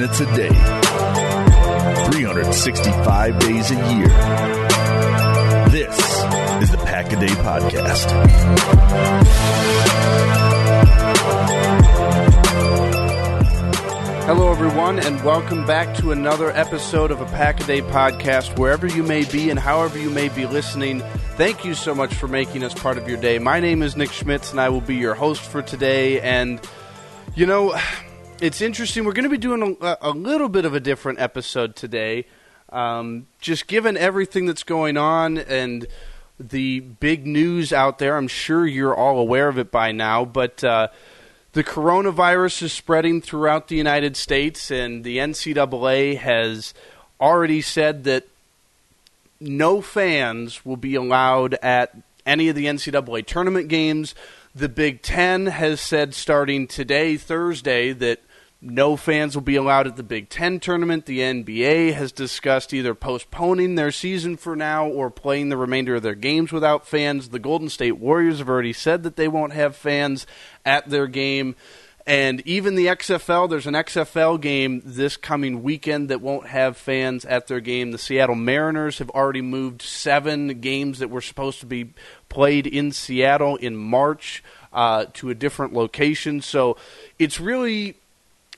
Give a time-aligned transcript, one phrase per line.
[0.00, 0.48] minutes a day,
[2.10, 4.08] 365 days a year.
[5.68, 5.94] This
[6.62, 8.08] is the Pack a Day Podcast.
[14.24, 18.58] Hello, everyone, and welcome back to another episode of a Pack a Day podcast.
[18.58, 21.02] Wherever you may be and however you may be listening,
[21.36, 23.38] thank you so much for making us part of your day.
[23.38, 26.22] My name is Nick Schmitz, and I will be your host for today.
[26.22, 26.58] And,
[27.34, 27.78] you know,
[28.40, 29.04] it's interesting.
[29.04, 32.26] We're going to be doing a, a little bit of a different episode today.
[32.70, 35.86] Um, just given everything that's going on and
[36.38, 40.64] the big news out there, I'm sure you're all aware of it by now, but.
[40.64, 40.88] Uh,
[41.52, 46.72] the coronavirus is spreading throughout the United States, and the NCAA has
[47.20, 48.28] already said that
[49.40, 54.14] no fans will be allowed at any of the NCAA tournament games.
[54.54, 58.20] The Big Ten has said starting today, Thursday, that
[58.62, 61.06] no fans will be allowed at the Big Ten tournament.
[61.06, 66.02] The NBA has discussed either postponing their season for now or playing the remainder of
[66.02, 67.30] their games without fans.
[67.30, 70.26] The Golden State Warriors have already said that they won't have fans
[70.64, 71.56] at their game.
[72.06, 77.24] And even the XFL, there's an XFL game this coming weekend that won't have fans
[77.24, 77.92] at their game.
[77.92, 81.92] The Seattle Mariners have already moved seven games that were supposed to be
[82.28, 86.40] played in Seattle in March uh, to a different location.
[86.40, 86.76] So
[87.18, 87.96] it's really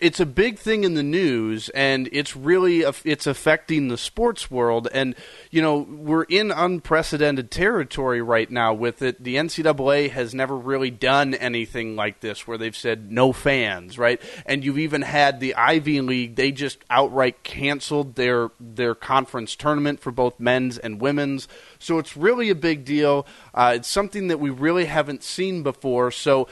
[0.03, 4.89] it's a big thing in the news, and it's really it's affecting the sports world.
[4.93, 5.15] And
[5.53, 9.23] you know, we're in unprecedented territory right now with it.
[9.23, 14.21] The NCAA has never really done anything like this, where they've said no fans, right?
[14.45, 20.01] And you've even had the Ivy League; they just outright canceled their their conference tournament
[20.01, 21.47] for both men's and women's.
[21.79, 23.25] So it's really a big deal.
[23.55, 26.11] Uh, it's something that we really haven't seen before.
[26.11, 26.49] So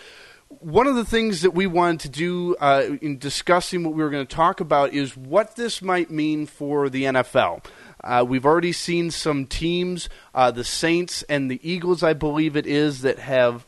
[0.58, 4.10] one of the things that we wanted to do uh, in discussing what we were
[4.10, 7.64] going to talk about is what this might mean for the NFL.
[8.02, 12.66] Uh, we've already seen some teams, uh, the Saints and the Eagles, I believe it
[12.66, 13.64] is, that have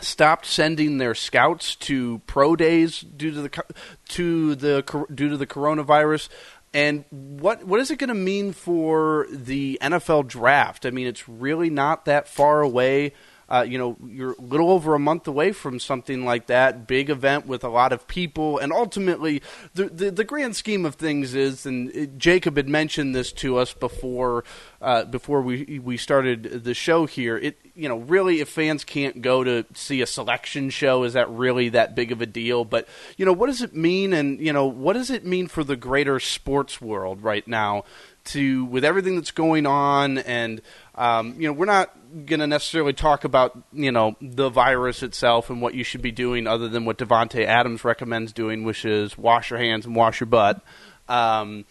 [0.00, 3.64] stopped sending their scouts to pro days due to the
[4.08, 6.28] to the due to the coronavirus.
[6.72, 10.86] And what what is it going to mean for the NFL draft?
[10.86, 13.12] I mean, it's really not that far away.
[13.54, 17.08] Uh, you know, you're a little over a month away from something like that, big
[17.08, 19.40] event with a lot of people, and ultimately,
[19.74, 23.56] the the, the grand scheme of things is, and it, Jacob had mentioned this to
[23.56, 24.42] us before
[24.82, 27.38] uh, before we we started the show here.
[27.38, 31.28] It you know, really, if fans can't go to see a selection show, is that
[31.30, 32.64] really that big of a deal?
[32.64, 35.62] But you know, what does it mean, and you know, what does it mean for
[35.62, 37.84] the greater sports world right now?
[38.28, 40.62] To with everything that's going on and
[40.94, 41.94] um, you know, we're not
[42.26, 46.12] going to necessarily talk about you know the virus itself and what you should be
[46.12, 50.20] doing, other than what Davante Adams recommends doing, which is wash your hands and wash
[50.20, 50.60] your butt.
[51.08, 51.64] Um,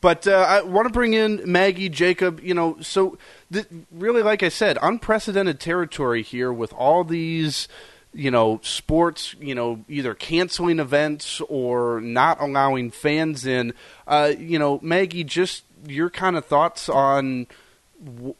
[0.00, 2.40] but uh, I want to bring in Maggie Jacob.
[2.40, 3.18] You know, so
[3.52, 7.68] th- really, like I said, unprecedented territory here with all these
[8.16, 13.74] you know, sports, you know, either canceling events or not allowing fans in.
[14.06, 17.46] Uh, you know, Maggie, just your kind of thoughts on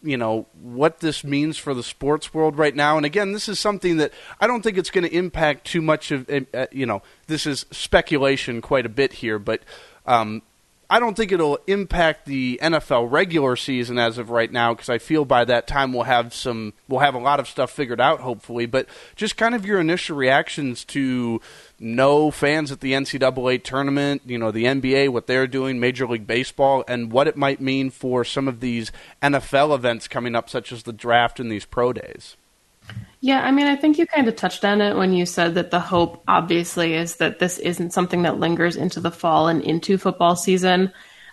[0.03, 3.59] you know what this means for the sports world right now and again this is
[3.59, 7.03] something that i don't think it's going to impact too much of uh, you know
[7.27, 9.61] this is speculation quite a bit here but
[10.07, 10.43] um,
[10.89, 14.99] I don't think it'll impact the NFL regular season as of right now because I
[14.99, 18.21] feel by that time we'll have some we'll have a lot of stuff figured out
[18.21, 18.67] hopefully.
[18.67, 21.41] But just kind of your initial reactions to
[21.79, 26.27] no fans at the NCAA tournament, you know, the NBA, what they're doing, Major League
[26.27, 28.91] Baseball, and what it might mean for some of these
[29.23, 32.37] NFL events coming up, such as the draft and these pro days.
[33.21, 35.71] Yeah, I mean, I think you kind of touched on it when you said that
[35.71, 39.99] the hope, obviously, is that this isn't something that lingers into the fall and into
[39.99, 40.93] football season.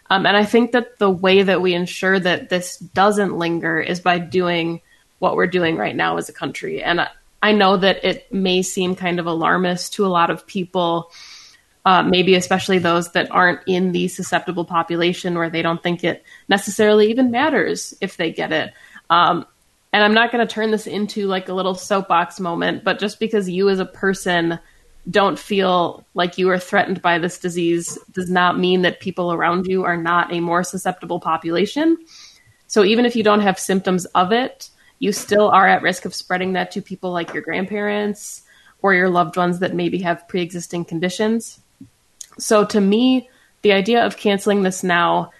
[0.09, 3.99] Um, and I think that the way that we ensure that this doesn't linger is
[3.99, 4.81] by doing
[5.19, 6.81] what we're doing right now as a country.
[6.81, 7.07] And
[7.43, 11.11] I, know that it may seem kind of alarmist to a lot of people,
[11.85, 16.23] uh, maybe especially those that aren't in the susceptible population where they don't think it
[16.47, 18.73] necessarily even matters if they get it.
[19.09, 19.45] Um,
[19.91, 23.19] and I'm not going to turn this into like a little soapbox moment, but just
[23.19, 24.59] because you as a person
[25.09, 29.67] don't feel like you are threatened by this disease does not mean that people around
[29.67, 31.97] you are not a more susceptible population.
[32.67, 34.69] So even if you don't have symptoms of it,
[35.03, 38.41] you still are at risk of spreading that to people like your grandparents
[38.81, 41.59] or your loved ones that maybe have pre existing conditions.
[42.39, 43.29] So to me,
[43.63, 45.31] the idea of canceling this now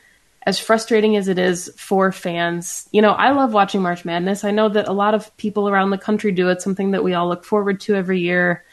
[0.46, 4.44] as frustrating as it is for fans, you know, I love watching March Madness.
[4.44, 6.50] I know that a lot of people around the country do.
[6.50, 8.66] It's something that we all look forward to every year.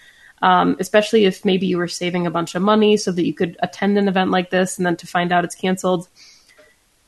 [0.43, 3.57] um, especially if maybe you were saving a bunch of money so that you could
[3.61, 6.09] attend an event like this and then to find out it's canceled.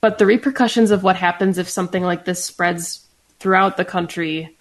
[0.00, 3.01] But the repercussions of what happens if something like this spreads
[3.42, 4.56] throughout the country,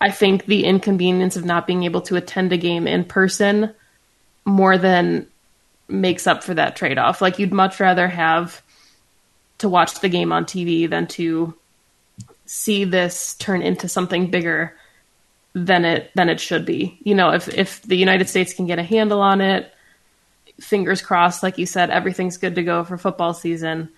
[0.00, 3.74] I think the inconvenience of not being able to attend a game in person
[4.44, 5.26] more than
[5.88, 7.20] makes up for that trade off.
[7.20, 8.62] Like you'd much rather have
[9.58, 11.54] to watch the game on TV than to
[12.46, 14.76] see this turn into something bigger
[15.54, 16.96] than it than it should be.
[17.02, 19.74] You know, if if the United States can get a handle on it,
[20.60, 23.88] fingers crossed, like you said, everything's good to go for football season.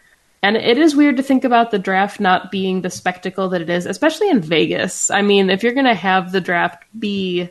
[0.46, 3.68] And it is weird to think about the draft not being the spectacle that it
[3.68, 5.10] is, especially in Vegas.
[5.10, 7.50] I mean, if you're going to have the draft be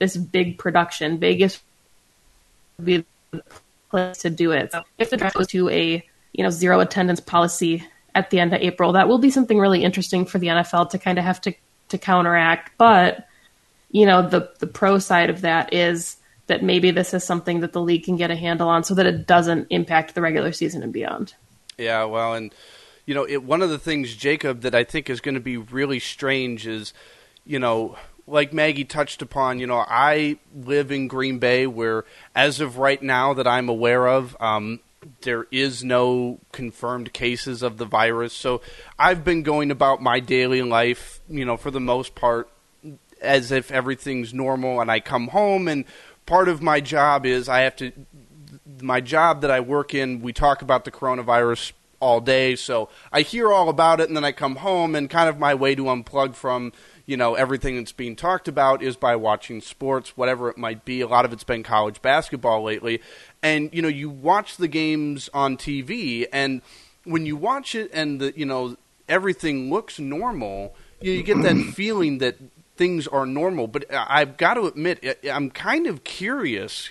[0.00, 1.62] this big production, Vegas
[2.76, 3.40] would be the
[3.88, 4.72] place to do it.
[4.72, 7.86] So if the draft goes to a you know zero attendance policy
[8.16, 10.98] at the end of April, that will be something really interesting for the NFL to
[10.98, 11.54] kind of have to
[11.90, 12.72] to counteract.
[12.78, 13.28] But
[13.92, 16.16] you know, the the pro side of that is
[16.48, 19.06] that maybe this is something that the league can get a handle on so that
[19.06, 21.34] it doesn't impact the regular season and beyond.
[21.78, 22.54] Yeah, well, and
[23.06, 25.56] you know, it, one of the things, Jacob, that I think is going to be
[25.56, 26.94] really strange is,
[27.44, 32.04] you know, like Maggie touched upon, you know, I live in Green Bay, where
[32.34, 34.80] as of right now that I'm aware of, um,
[35.20, 38.32] there is no confirmed cases of the virus.
[38.32, 38.62] So
[38.98, 42.48] I've been going about my daily life, you know, for the most part,
[43.20, 45.84] as if everything's normal and I come home and
[46.26, 47.92] part of my job is I have to
[48.80, 53.22] my job that I work in we talk about the coronavirus all day so I
[53.22, 55.84] hear all about it and then I come home and kind of my way to
[55.84, 56.72] unplug from
[57.06, 61.00] you know everything that's being talked about is by watching sports whatever it might be
[61.00, 63.00] a lot of it's been college basketball lately
[63.42, 66.62] and you know you watch the games on TV and
[67.04, 68.76] when you watch it and the you know
[69.08, 72.36] everything looks normal you, you get that feeling that
[72.76, 73.66] things are normal.
[73.66, 76.90] But I've got to admit, I'm kind of curious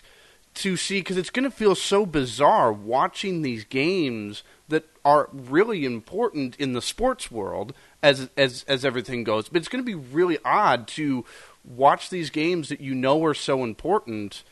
[0.56, 5.86] to see because it's going to feel so bizarre watching these games that are really
[5.86, 9.50] important in the sports world as as as everything goes.
[9.50, 11.26] But it's going to be really odd to
[11.64, 14.44] watch these games that you know are so important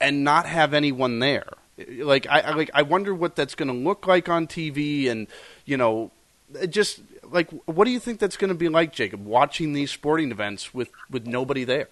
[0.00, 1.48] and not have anyone there.
[1.88, 5.26] Like I, I like I wonder what that's going to look like on TV and
[5.64, 6.10] you know
[6.68, 7.00] just
[7.30, 9.24] like what do you think that's going to be like, Jacob?
[9.24, 11.88] Watching these sporting events with with nobody there.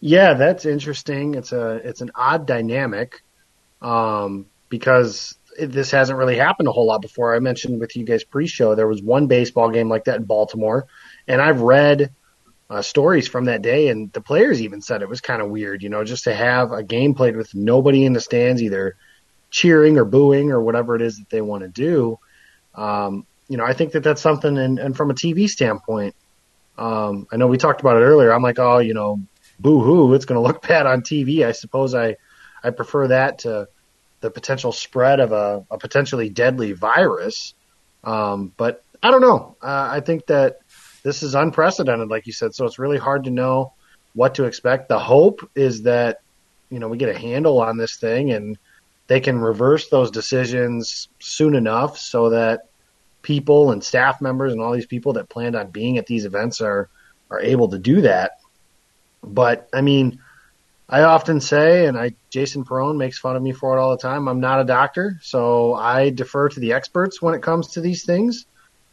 [0.00, 1.34] Yeah, that's interesting.
[1.34, 3.22] It's a it's an odd dynamic
[3.80, 7.34] um, because it, this hasn't really happened a whole lot before.
[7.34, 10.86] I mentioned with you guys pre-show there was one baseball game like that in Baltimore,
[11.26, 12.10] and I've read
[12.70, 15.82] uh, stories from that day, and the players even said it was kind of weird,
[15.82, 18.96] you know, just to have a game played with nobody in the stands, either
[19.50, 22.18] cheering or booing or whatever it is that they want to do.
[22.74, 26.14] Um, you know, I think that that's something, and, and from a TV standpoint,
[26.76, 28.32] um, I know we talked about it earlier.
[28.32, 29.20] I'm like, oh, you know,
[29.58, 31.46] boo hoo, it's going to look bad on TV.
[31.46, 32.16] I suppose I,
[32.62, 33.68] I prefer that to
[34.20, 37.54] the potential spread of a, a potentially deadly virus.
[38.02, 39.56] Um, but I don't know.
[39.62, 40.60] Uh, I think that
[41.02, 42.54] this is unprecedented, like you said.
[42.54, 43.72] So it's really hard to know
[44.14, 44.88] what to expect.
[44.88, 46.20] The hope is that,
[46.70, 48.58] you know, we get a handle on this thing and
[49.06, 52.68] they can reverse those decisions soon enough so that
[53.20, 56.60] people and staff members and all these people that planned on being at these events
[56.60, 56.88] are
[57.30, 58.38] are able to do that.
[59.26, 60.20] But I mean,
[60.88, 64.02] I often say, and I Jason Perone makes fun of me for it all the
[64.02, 64.28] time.
[64.28, 68.04] I'm not a doctor, so I defer to the experts when it comes to these
[68.04, 68.46] things.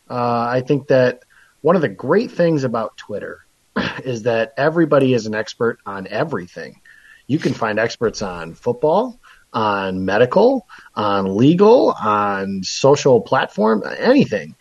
[0.10, 1.24] Uh, I think that
[1.62, 3.46] one of the great things about Twitter
[4.04, 6.82] is that everybody is an expert on everything.
[7.28, 9.20] You can find experts on football,
[9.54, 14.56] on medical, on legal, on social platform, anything.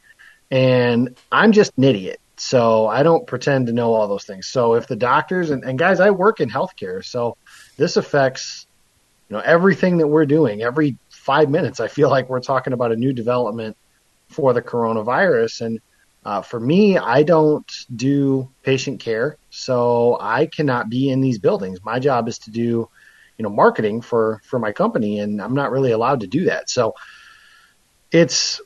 [0.50, 2.20] And I'm just an idiot.
[2.40, 4.47] So I don't pretend to know all those things.
[4.47, 7.37] So if the doctors and, and guys, I work in healthcare, so
[7.76, 8.66] this affects
[9.28, 10.62] you know everything that we're doing.
[10.62, 13.76] Every five minutes, I feel like we're talking about a new development
[14.28, 15.61] for the coronavirus.
[15.61, 15.80] And
[16.25, 21.85] uh, for me, I don't do patient care, so I cannot be in these buildings.
[21.85, 22.88] My job is to do
[23.37, 26.70] you know marketing for for my company and I'm not really allowed to do that.
[26.70, 26.94] So
[28.11, 28.62] it's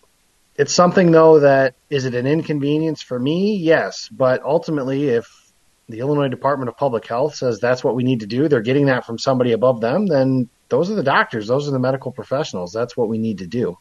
[0.57, 3.57] it's something though that is it an inconvenience for me?
[3.57, 5.53] Yes, but ultimately if
[5.89, 8.87] the Illinois Department of Public Health says that's what we need to do, they're getting
[8.87, 12.73] that from somebody above them, then those are the doctors, those are the medical professionals.
[12.73, 13.79] That's what we need to do.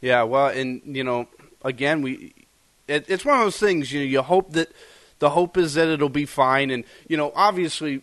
[0.00, 1.28] Yeah, well, and you know,
[1.62, 2.34] again, we
[2.88, 3.92] it, it's one of those things.
[3.92, 4.70] You know, you hope that
[5.18, 8.02] the hope is that it'll be fine, and you know, obviously,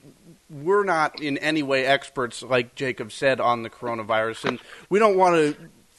[0.49, 4.59] we're not in any way experts, like Jacob said, on the coronavirus, and
[4.89, 5.55] we don't want to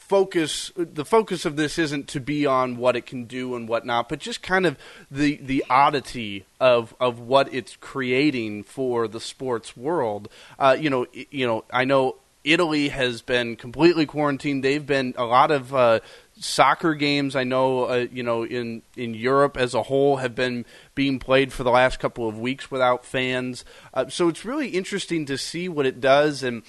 [0.07, 4.09] focus the focus of this isn't to be on what it can do and whatnot,
[4.09, 4.77] but just kind of
[5.09, 10.27] the the oddity of of what it's creating for the sports world.
[10.59, 14.63] Uh, you know, you know, I know Italy has been completely quarantined.
[14.63, 16.01] They've been a lot of uh,
[16.37, 17.35] soccer games.
[17.35, 21.53] I know, uh, you know, in in Europe as a whole have been being played
[21.53, 23.63] for the last couple of weeks without fans.
[23.93, 26.43] Uh, so it's really interesting to see what it does.
[26.43, 26.63] And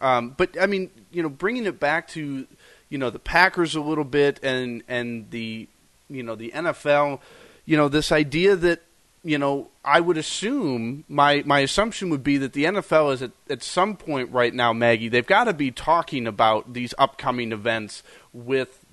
[0.00, 2.46] um, but I mean, you know, bringing it back to
[2.90, 5.66] you know the Packers a little bit and and the
[6.10, 7.20] you know the NFL.
[7.64, 8.82] You know, this idea that
[9.22, 13.32] you know, I would assume my my assumption would be that the NFL is at,
[13.50, 18.02] at some point right now, Maggie, they've got to be talking about these upcoming events
[18.32, 18.84] with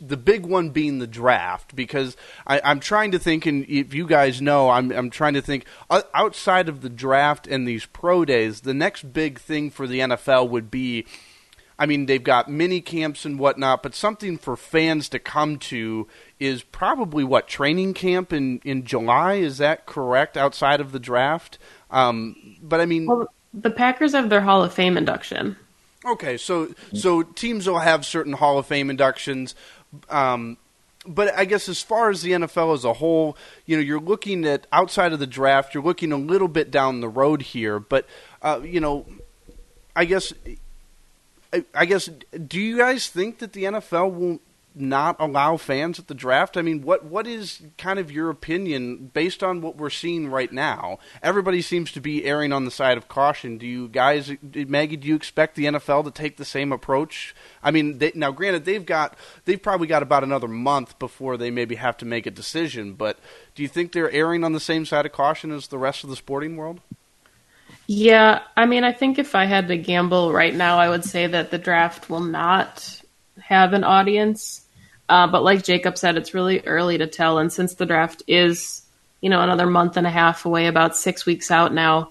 [0.00, 4.06] the big one being the draft because I, am trying to think, and if you
[4.06, 8.62] guys know, I'm I'm trying to think outside of the draft and these pro days,
[8.62, 11.04] the next big thing for the NFL would be
[11.78, 16.06] I mean, they've got mini camps and whatnot, but something for fans to come to
[16.40, 19.34] is probably what training camp in in July.
[19.34, 20.36] Is that correct?
[20.36, 21.58] Outside of the draft,
[21.90, 25.56] um, but I mean, well, the Packers have their Hall of Fame induction.
[26.04, 29.54] Okay, so so teams will have certain Hall of Fame inductions.
[30.08, 30.56] Um,
[31.06, 34.44] but I guess as far as the NFL as a whole, you know, you're looking
[34.44, 37.78] at outside of the draft, you're looking a little bit down the road here.
[37.78, 38.06] But
[38.42, 39.06] uh, you know,
[39.94, 40.32] I guess
[41.74, 42.08] I, guess,
[42.46, 44.40] do you guys think that the NFL will
[44.76, 46.56] not allow fans at the draft?
[46.56, 50.52] I mean, what what is kind of your opinion based on what we're seeing right
[50.52, 50.98] now?
[51.22, 53.58] Everybody seems to be erring on the side of caution.
[53.58, 57.34] Do you guys, Maggie, do you expect the NFL to take the same approach?
[57.62, 61.50] I mean, they, now granted, they've got they've probably got about another month before they
[61.50, 62.92] maybe have to make a decision.
[62.92, 63.18] But
[63.54, 66.10] do you think they're erring on the same side of caution as the rest of
[66.10, 66.80] the sporting world?
[67.86, 71.26] Yeah, I mean, I think if I had to gamble right now, I would say
[71.28, 73.00] that the draft will not
[73.40, 74.62] have an audience.
[75.08, 77.38] Uh, but like Jacob said, it's really early to tell.
[77.38, 78.82] And since the draft is,
[79.20, 82.10] you know, another month and a half away, about six weeks out now,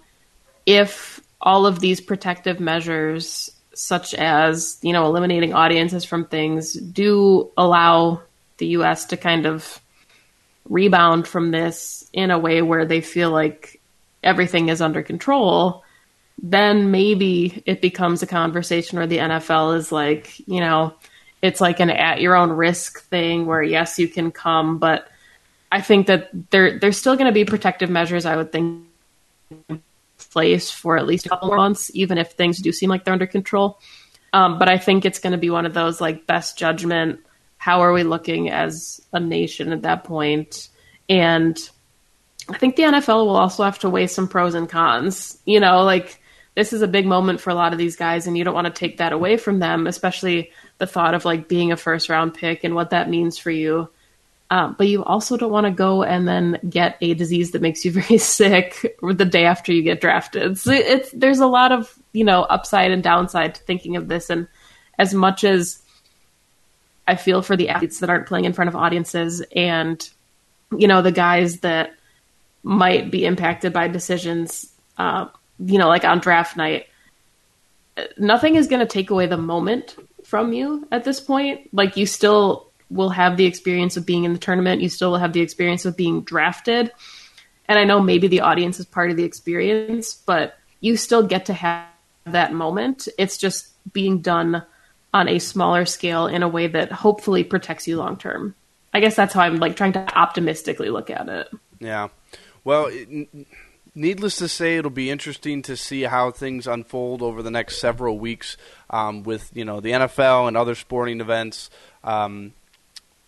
[0.65, 7.51] if all of these protective measures, such as, you know, eliminating audiences from things, do
[7.58, 8.22] allow
[8.58, 9.05] the U.S.
[9.05, 9.82] to kind of
[10.70, 13.82] rebound from this in a way where they feel like
[14.25, 15.84] everything is under control,
[16.41, 20.94] then maybe it becomes a conversation where the NFL is like, you know,
[21.41, 25.08] it's like an at your own risk thing where yes, you can come, but
[25.72, 28.25] I think that there there's still going to be protective measures.
[28.25, 28.86] I would think
[30.32, 33.27] place for at least a couple months, even if things do seem like they're under
[33.27, 33.79] control.
[34.34, 37.22] Um, but I think it's going to be one of those like best judgment.
[37.58, 40.70] How are we looking as a nation at that point?
[41.08, 41.58] And
[42.49, 45.37] I think the NFL will also have to weigh some pros and cons.
[45.45, 46.21] You know, like
[46.55, 48.67] this is a big moment for a lot of these guys, and you don't want
[48.67, 52.33] to take that away from them, especially the thought of like being a first round
[52.33, 53.89] pick and what that means for you.
[54.51, 57.83] Um, but you also don't want to go and then get a disease that makes
[57.83, 60.57] you very sick the day after you get drafted.
[60.57, 64.29] So it's there's a lot of you know upside and downside to thinking of this,
[64.29, 64.47] and
[64.99, 65.81] as much as
[67.07, 70.07] I feel for the athletes that aren't playing in front of audiences and
[70.75, 71.91] you know the guys that
[72.65, 75.27] might be impacted by decisions, uh,
[75.60, 76.88] you know, like on draft night.
[78.17, 79.95] Nothing is going to take away the moment
[80.25, 81.69] from you at this point.
[81.72, 84.81] Like you still will have the experience of being in the tournament.
[84.81, 86.91] You still will have the experience of being drafted.
[87.67, 91.45] And I know maybe the audience is part of the experience, but you still get
[91.45, 91.86] to have
[92.25, 93.07] that moment.
[93.19, 94.65] It's just being done
[95.13, 98.55] on a smaller scale in a way that hopefully protects you long term.
[98.91, 101.50] I guess that's how I'm like trying to optimistically look at it.
[101.79, 102.07] Yeah.
[102.65, 103.29] Well, it,
[103.93, 108.19] needless to say, it'll be interesting to see how things unfold over the next several
[108.19, 108.57] weeks
[108.89, 111.69] um, with you know the NFL and other sporting events.
[112.03, 112.53] Um,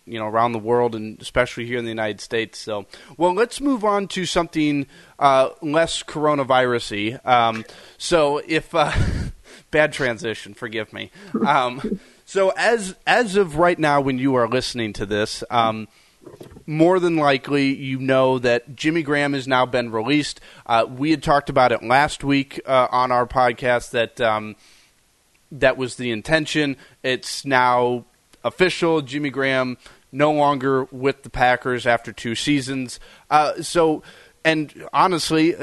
[0.04, 2.58] you know, around the world and especially here in the United States.
[2.58, 2.86] So,
[3.18, 4.86] well, let's move on to something
[5.18, 7.24] uh, less coronavirusy.
[7.26, 7.66] Um,
[7.98, 8.90] so, if uh,
[9.70, 11.10] bad transition, forgive me.
[11.46, 15.88] Um, so, as as of right now, when you are listening to this, um,
[16.66, 20.40] more than likely, you know that Jimmy Graham has now been released.
[20.66, 24.56] Uh, we had talked about it last week uh, on our podcast that um,
[25.50, 26.76] that was the intention.
[27.02, 28.04] It's now
[28.44, 29.00] official.
[29.00, 29.78] Jimmy Graham
[30.12, 33.00] no longer with the Packers after two seasons.
[33.30, 34.02] Uh, so,
[34.44, 35.54] and honestly,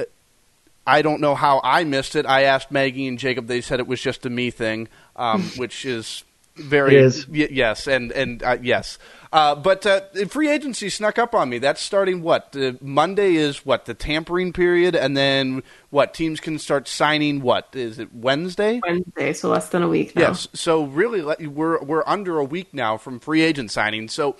[0.88, 2.26] I don't know how I missed it.
[2.26, 3.48] I asked Maggie and Jacob.
[3.48, 6.24] They said it was just a me thing, um, which is
[6.56, 7.28] Very It is.
[7.28, 8.98] y- yes, and and uh, yes.
[9.34, 11.58] Uh, but uh, free agency snuck up on me.
[11.58, 16.58] That's starting what uh, Monday is what the tampering period, and then what teams can
[16.58, 17.42] start signing.
[17.42, 18.80] What is it Wednesday?
[18.88, 20.22] Wednesday, so less than a week now.
[20.30, 20.48] Yes.
[20.54, 24.08] So really, le- we're we're under a week now from free agent signing.
[24.08, 24.38] So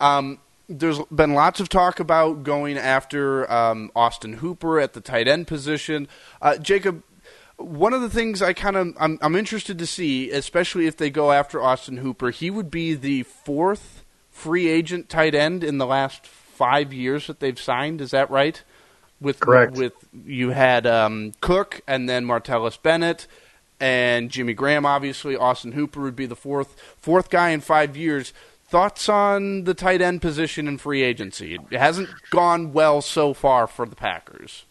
[0.00, 5.26] um, there's been lots of talk about going after um, Austin Hooper at the tight
[5.28, 6.08] end position.
[6.42, 7.02] Uh, Jacob,
[7.64, 11.10] one of the things I kind of I'm, I'm interested to see, especially if they
[11.10, 15.86] go after Austin Hooper, he would be the fourth free agent tight end in the
[15.86, 18.00] last five years that they've signed.
[18.00, 18.62] Is that right?
[19.20, 19.76] With Correct.
[19.76, 19.94] With
[20.24, 23.26] you had um, Cook and then Martellus Bennett
[23.80, 24.86] and Jimmy Graham.
[24.86, 28.32] Obviously, Austin Hooper would be the fourth fourth guy in five years.
[28.66, 31.58] Thoughts on the tight end position in free agency?
[31.70, 34.64] It hasn't gone well so far for the Packers.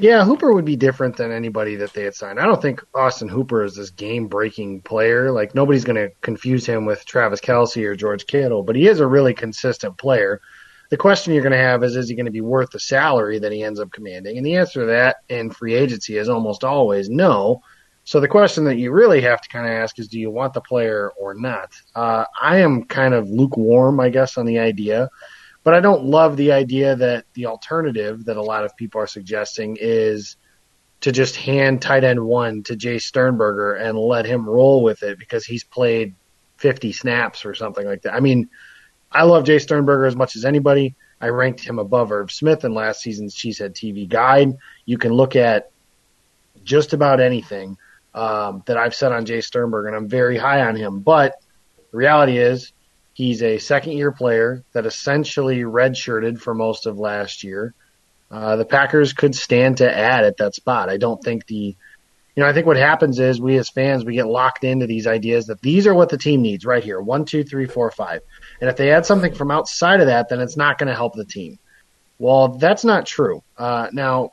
[0.00, 2.40] Yeah, Hooper would be different than anybody that they had signed.
[2.40, 5.30] I don't think Austin Hooper is this game breaking player.
[5.30, 8.98] Like nobody's going to confuse him with Travis Kelce or George Kittle, but he is
[8.98, 10.40] a really consistent player.
[10.90, 13.38] The question you're going to have is, is he going to be worth the salary
[13.38, 14.36] that he ends up commanding?
[14.36, 17.62] And the answer to that in free agency is almost always no.
[18.04, 20.52] So the question that you really have to kind of ask is, do you want
[20.52, 21.72] the player or not?
[21.94, 25.08] Uh, I am kind of lukewarm, I guess, on the idea.
[25.64, 29.06] But I don't love the idea that the alternative that a lot of people are
[29.06, 30.36] suggesting is
[31.00, 35.18] to just hand tight end one to Jace Sternberger and let him roll with it
[35.18, 36.14] because he's played
[36.58, 38.14] 50 snaps or something like that.
[38.14, 38.48] I mean,
[39.10, 40.94] I love Jace Sternberger as much as anybody.
[41.20, 44.58] I ranked him above Herb Smith in last season's Cheesehead TV guide.
[44.84, 45.70] You can look at
[46.64, 47.78] just about anything
[48.14, 51.00] um, that I've said on Jace Sternberger, and I'm very high on him.
[51.00, 51.34] But
[51.90, 52.72] the reality is,
[53.14, 57.72] he's a second year player that essentially redshirted for most of last year.
[58.30, 60.90] Uh, the Packers could stand to add at that spot.
[60.90, 61.76] I don't think the,
[62.34, 65.06] you know, I think what happens is we as fans, we get locked into these
[65.06, 67.00] ideas that these are what the team needs right here.
[67.00, 68.22] One, two, three, four, five.
[68.60, 71.14] And if they add something from outside of that, then it's not going to help
[71.14, 71.58] the team.
[72.18, 73.42] Well, that's not true.
[73.56, 74.32] Uh, now,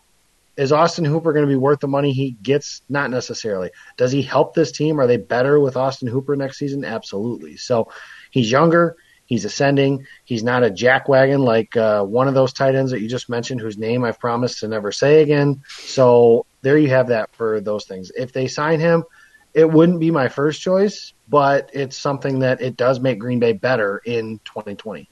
[0.57, 2.81] is Austin Hooper going to be worth the money he gets?
[2.89, 3.71] Not necessarily.
[3.97, 4.99] Does he help this team?
[4.99, 6.83] Are they better with Austin Hooper next season?
[6.83, 7.57] Absolutely.
[7.57, 7.91] So
[8.31, 8.95] he's younger.
[9.25, 10.05] He's ascending.
[10.25, 13.61] He's not a jackwagon like uh, one of those tight ends that you just mentioned,
[13.61, 15.63] whose name I've promised to never say again.
[15.67, 18.11] So there you have that for those things.
[18.13, 19.05] If they sign him,
[19.53, 23.53] it wouldn't be my first choice, but it's something that it does make Green Bay
[23.53, 25.09] better in 2020.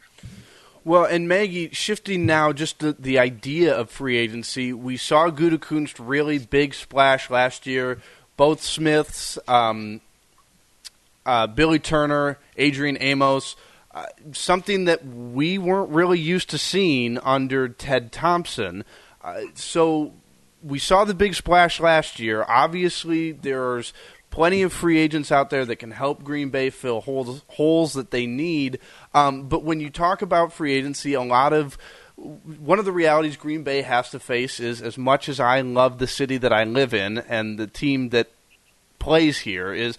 [0.86, 5.96] Well, and Maggie, shifting now just the, the idea of free agency, we saw Gutekunst
[6.00, 8.00] really big splash last year.
[8.38, 10.00] Both Smiths, um,
[11.26, 13.58] uh, Billy Turner, Adrian Amos,
[13.92, 18.86] uh, something that we weren't really used to seeing under Ted Thompson.
[19.22, 20.14] Uh, so
[20.64, 22.46] we saw the big splash last year.
[22.48, 23.94] Obviously, there's
[24.30, 28.12] plenty of free agents out there that can help Green Bay fill holes, holes that
[28.12, 28.80] they need.
[29.14, 31.78] Um, but when you talk about free agency, a lot of
[32.16, 36.00] one of the realities Green Bay has to face is as much as I love
[36.00, 38.30] the city that I live in and the team that
[39.00, 39.98] plays here is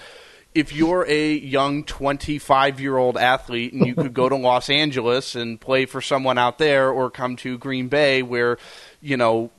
[0.54, 5.34] if you're a young 25 year old athlete and you could go to Los Angeles
[5.34, 8.58] and play for someone out there or come to Green Bay where
[9.00, 9.50] you know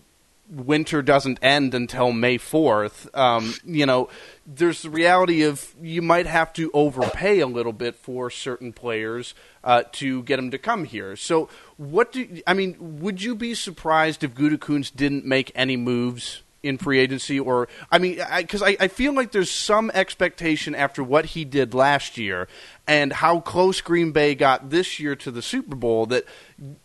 [0.51, 4.09] winter doesn't end until May 4th, um, you know,
[4.45, 9.33] there's the reality of you might have to overpay a little bit for certain players
[9.63, 11.15] uh, to get them to come here.
[11.15, 12.99] So, what do I mean?
[12.99, 17.39] Would you be surprised if Gutekunst didn't make any moves in free agency?
[17.39, 21.45] Or I mean, because I, I, I feel like there's some expectation after what he
[21.45, 22.47] did last year
[22.91, 26.25] and how close Green Bay got this year to the Super Bowl that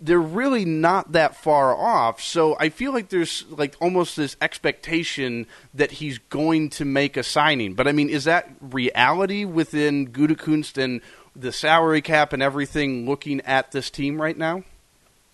[0.00, 2.22] they're really not that far off.
[2.22, 7.24] So I feel like there's like almost this expectation that he's going to make a
[7.24, 7.74] signing.
[7.74, 11.00] But I mean, is that reality within Gutekunst and
[11.34, 14.62] the salary cap and everything looking at this team right now?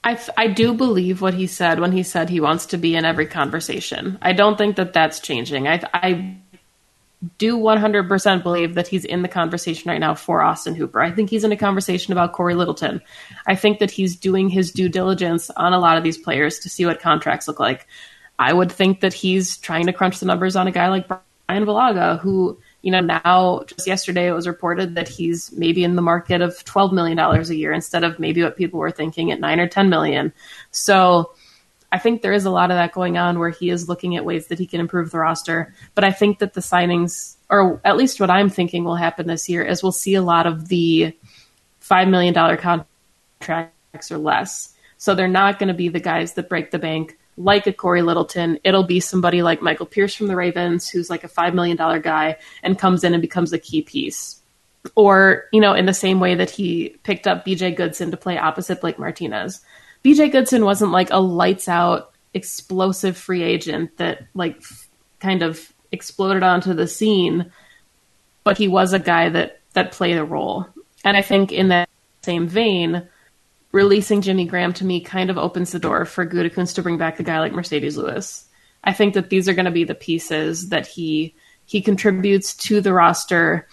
[0.03, 3.05] I, I do believe what he said when he said he wants to be in
[3.05, 4.17] every conversation.
[4.23, 5.69] I don't think that that's changing.
[5.69, 6.39] I, I
[7.39, 11.01] do 100% believe that he's in the conversation right now for Austin Hooper.
[11.01, 13.01] I think he's in a conversation about Cory Littleton.
[13.47, 16.69] I think that he's doing his due diligence on a lot of these players to
[16.69, 17.87] see what contracts look like.
[18.39, 21.65] I would think that he's trying to crunch the numbers on a guy like Bryan
[21.65, 26.03] Bulaga, who, you know, now just yesterday it was reported that he's maybe in the
[26.03, 29.61] market of $12 million a year instead of maybe what people were thinking at 9
[29.61, 30.33] or 10 million.
[30.73, 31.35] So,
[31.93, 34.25] I think there is a lot of that going on where he is looking at
[34.25, 35.75] ways that he can improve the roster.
[35.95, 39.47] But I think that the signings, or at least what I'm thinking will happen this
[39.49, 41.15] year, is we'll see a lot of the
[41.83, 42.35] $5 million
[43.41, 44.75] contracts or less.
[44.97, 48.03] So they're not going to be the guys that break the bank like a Cory
[48.03, 48.59] Littleton.
[48.65, 52.37] It'll be somebody like Michael Pierce from the Ravens, who's like a $5 million guy
[52.63, 54.41] and comes in and becomes a key piece.
[54.95, 57.73] or you know, in the same way that he picked up B.J.
[57.73, 59.61] Goodson to play opposite Blake Martinez.
[60.03, 60.31] B.J.
[60.31, 64.89] Goodson wasn't like a lights out explosive free agent that like f-
[65.21, 67.53] kind of exploded onto the scene,
[68.45, 70.67] but he was a guy that that played a role.
[71.05, 71.89] And I think in that
[72.23, 73.09] same vein,
[73.73, 77.19] releasing Jimmy Graham to me kind of opens the door for Gutekunst to bring back
[77.19, 78.47] a guy like Marcedes Lewis.
[78.85, 81.35] I think that these are going to be the pieces that he
[81.65, 83.69] he contributes to the roster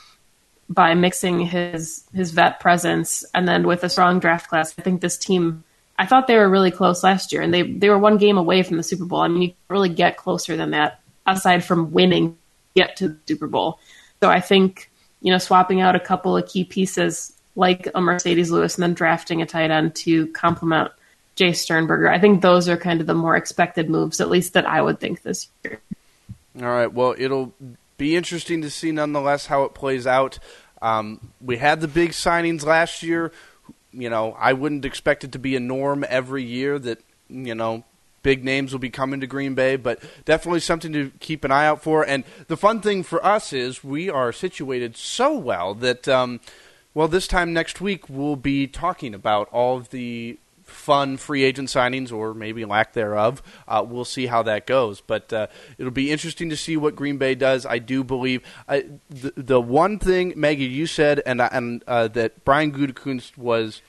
[0.69, 4.75] by mixing his his vet presence and then with a strong draft class.
[4.77, 5.63] I think this team
[5.99, 8.63] I thought they were really close last year and they they were one game away
[8.63, 9.19] from the Super Bowl.
[9.19, 12.37] I mean, you really get closer than that aside from winning
[12.73, 13.79] get to the Super Bowl.
[14.21, 14.89] So I think,
[15.21, 18.93] you know, swapping out a couple of key pieces like a Marcedes Lewis and then
[18.93, 20.91] drafting a tight end to complement
[21.35, 22.09] Jace Sternberger.
[22.09, 25.01] I think those are kind of the more expected moves, at least that I would
[25.01, 25.81] think this year.
[26.61, 26.91] All right.
[26.91, 27.53] Well, it'll
[27.97, 30.39] be interesting to see nonetheless how it plays out.
[30.81, 33.33] Um, we had the big signings last year.
[33.91, 36.99] You know, I wouldn't expect it to be a norm every year that,
[37.29, 37.83] you know,
[38.21, 41.65] big names will be coming to Green Bay, but definitely something to keep an eye
[41.65, 42.05] out for.
[42.05, 46.39] And the fun thing for us is we are situated so well that, um,
[46.93, 50.37] well, this time next week we'll be talking about all of the
[50.69, 53.41] fun free agent signings or maybe lack thereof.
[53.67, 57.17] Uh, we'll see how that goes, but uh, it'll be interesting to see what Green
[57.17, 57.65] Bay does.
[57.65, 62.43] I do believe uh, the, the one thing Maggie you said and and uh, that
[62.45, 63.81] Brian Gutekunst was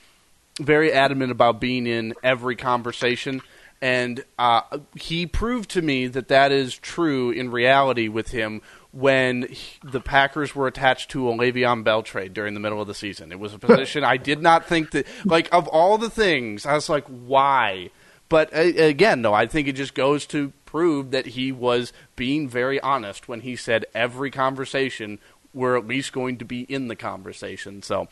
[0.61, 3.41] very adamant about being in every conversation
[3.83, 4.63] and uh,
[4.95, 8.61] he proved to me that that is true in reality with him
[8.93, 12.89] when he, the Packers were attached to a Le'Veon Bell trade during the middle of
[12.89, 13.31] the season.
[13.31, 16.75] It was a position I did not think that, like, of all the things, I
[16.75, 17.91] was like, why?
[18.29, 22.49] But uh, again, though, I think it just goes to prove that he was being
[22.49, 25.19] very honest when he said every conversation
[25.53, 27.83] we're at least going to be in the conversation.
[27.83, 28.09] So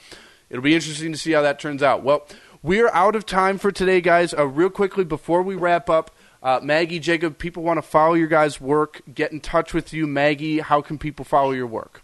[0.50, 2.02] it'll be interesting to see how that turns out.
[2.02, 2.26] Well,
[2.62, 4.34] we are out of time for today, guys.
[4.34, 6.10] Uh, real quickly, before we wrap up,
[6.42, 10.06] uh, Maggie, Jacob, people want to follow your guys' work, get in touch with you.
[10.06, 12.02] Maggie, how can people follow your work?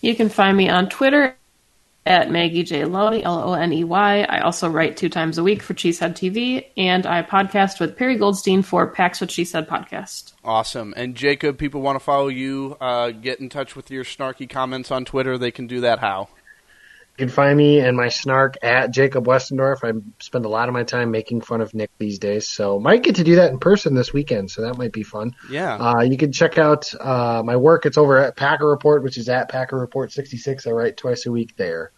[0.00, 1.36] You can find me on Twitter
[2.04, 2.84] at Maggie J.
[2.84, 4.22] Loney, L O N E Y.
[4.22, 8.16] I also write two times a week for Cheesehead TV, and I podcast with Perry
[8.16, 10.32] Goldstein for Packs What She Said podcast.
[10.44, 10.92] Awesome.
[10.96, 14.90] And Jacob, people want to follow you, uh, get in touch with your snarky comments
[14.90, 15.38] on Twitter.
[15.38, 16.28] They can do that how?
[17.18, 19.84] You can find me and my snark at Jacob Westendorf.
[19.84, 23.02] I spend a lot of my time making fun of Nick these days, so might
[23.02, 24.50] get to do that in person this weekend.
[24.50, 25.36] So that might be fun.
[25.50, 25.76] Yeah.
[25.76, 27.84] Uh, you can check out uh, my work.
[27.84, 30.66] It's over at Packer Report, which is at Packer Report 66.
[30.66, 31.92] I write twice a week there.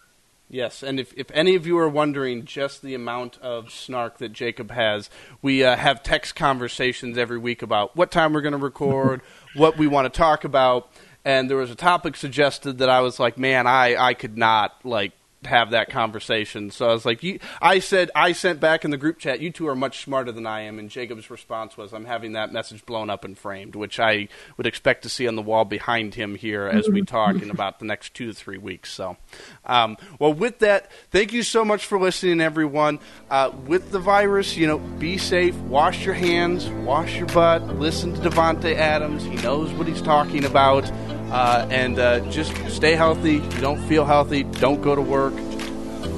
[0.49, 4.31] Yes, and if, if any of you are wondering just the amount of snark that
[4.31, 5.09] Jacob has,
[5.41, 9.21] we uh, have text conversations every week about what time we're going to record,
[9.55, 10.91] what we want to talk about
[11.25, 14.85] and there was a topic suggested that I was like, man, I, I could not
[14.85, 15.11] like
[15.45, 16.71] have that conversation.
[16.71, 17.23] So I was like,
[17.61, 20.45] I said, I sent back in the group chat, you two are much smarter than
[20.45, 20.79] I am.
[20.79, 24.67] And Jacob's response was, I'm having that message blown up and framed, which I would
[24.67, 27.85] expect to see on the wall behind him here as we talk in about the
[27.85, 28.91] next two to three weeks.
[28.91, 29.17] So,
[29.65, 32.99] um, well, with that, thank you so much for listening, everyone.
[33.29, 38.13] Uh, with the virus, you know, be safe, wash your hands, wash your butt, listen
[38.13, 39.23] to Davante Adams.
[39.23, 40.89] He knows what he's talking about.
[41.31, 43.39] Uh, and uh, just stay healthy.
[43.59, 44.43] Don't feel healthy.
[44.43, 45.33] Don't go to work.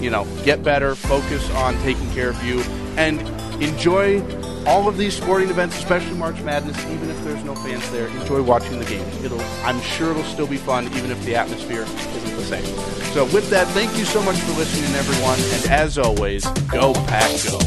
[0.01, 0.95] You know, get better.
[0.95, 2.61] Focus on taking care of you
[2.97, 3.21] and
[3.61, 4.21] enjoy
[4.67, 6.77] all of these sporting events, especially March Madness.
[6.85, 9.23] Even if there's no fans there, enjoy watching the games.
[9.23, 12.65] It'll, I'm sure it'll still be fun, even if the atmosphere isn't the same.
[13.13, 15.39] So, with that, thank you so much for listening, everyone.
[15.39, 17.59] And as always, go pack, go.